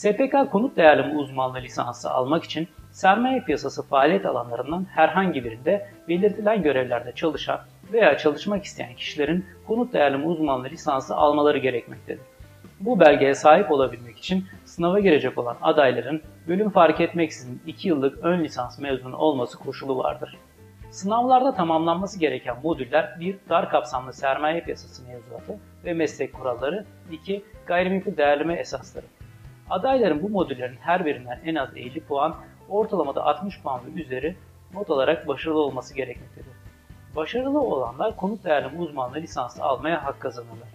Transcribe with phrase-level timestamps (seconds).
[0.00, 7.12] SPK konut değerleme uzmanlığı lisansı almak için sermaye piyasası faaliyet alanlarından herhangi birinde belirtilen görevlerde
[7.12, 7.60] çalışan
[7.92, 12.22] veya çalışmak isteyen kişilerin konut değerleme uzmanlığı lisansı almaları gerekmektedir.
[12.80, 18.44] Bu belgeye sahip olabilmek için sınava girecek olan adayların bölüm fark etmeksizin 2 yıllık ön
[18.44, 20.38] lisans mezunu olması koşulu vardır.
[20.90, 23.36] Sınavlarda tamamlanması gereken modüller 1.
[23.48, 27.44] Dar kapsamlı sermaye piyasası mevzuatı ve meslek kuralları 2.
[27.66, 29.06] Gayrimenkul değerleme esasları.
[29.70, 32.36] Adayların bu modüllerin her birinden en az 50 puan,
[32.68, 34.36] ortalamada 60 puan ve üzeri
[34.74, 36.52] not alarak başarılı olması gerekmektedir.
[37.16, 40.68] Başarılı olanlar konut değerleme uzmanlığı lisansı almaya hak kazanırlar.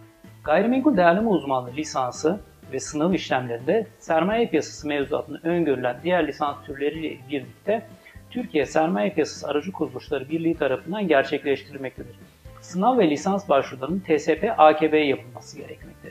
[0.43, 2.39] Gayrimenkul değerleme uzmanlığı lisansı
[2.71, 7.87] ve sınav işlemlerinde sermaye piyasası mevzuatında öngörülen diğer lisans türleriyle birlikte
[8.29, 12.15] Türkiye Sermaye Piyasası Aracı Kuruluşları Birliği tarafından gerçekleştirilmektedir.
[12.61, 16.04] Sınav ve lisans başvurularının TSP AKB yapılması gerekmektedir.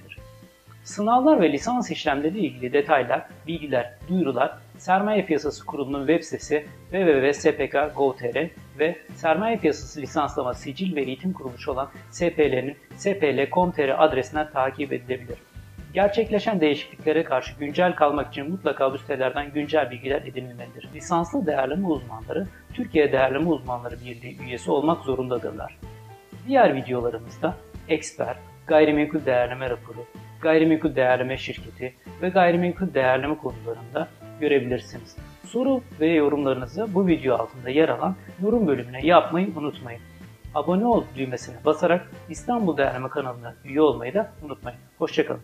[0.95, 8.51] Sınavlar ve lisans işlemleri ile ilgili detaylar, bilgiler, duyurular Sermaye Piyasası Kurulu'nun web sitesi www.spk.gov.tr
[8.79, 15.39] ve Sermaye Piyasası Lisanslama Sicil ve Eğitim Kuruluşu olan SPL'nin spl.com.tr adresinden takip edilebilir.
[15.95, 20.89] Gerçekleşen değişikliklere karşı güncel kalmak için mutlaka bu sitelerden güncel bilgiler edinilmelidir.
[20.95, 25.79] Lisanslı değerleme uzmanları Türkiye Değerleme Uzmanları Birliği üyesi olmak zorundadırlar.
[26.49, 27.55] Diğer videolarımızda
[27.89, 30.07] Expert, Gayrimenkul Değerleme Raporu,
[30.45, 34.09] Gayrimenkul Değerleme Şirketi ve Gayrimenkul Değerleme konularında
[34.41, 35.17] görebilirsiniz.
[35.47, 40.01] Soru ve yorumlarınızı bu video altında yer alan yorum bölümüne yapmayı unutmayın.
[40.55, 44.79] Abone ol düğmesine basarak İstanbul Değerleme kanalına üye olmayı da unutmayın.
[44.99, 45.41] Hoşçakalın.